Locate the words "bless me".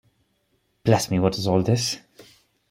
0.83-1.19